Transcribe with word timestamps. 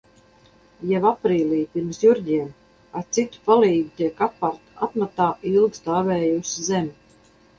Jau 0.91 1.01
aprīlī 1.09 1.57
pirms 1.73 1.99
Jurģiem 2.03 2.47
ar 3.01 3.05
citu 3.17 3.43
palīgu 3.51 3.93
tiek 3.99 4.25
aparta 4.27 4.87
atmatā 4.89 5.27
ilgi 5.51 5.81
stāvējusi 5.83 6.67
zeme. 6.69 7.31